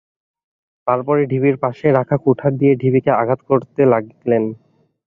তার 0.87 0.99
পরে 1.07 1.21
ঢিবির 1.31 1.55
পাশে 1.63 1.87
রাখা 1.97 2.15
কুঠার 2.23 2.53
দিয়ে 2.59 2.73
ঢিবিকে 2.81 3.11
আঘাত 3.21 3.39
করতে 3.49 3.81
লাগলেন। 3.85 4.43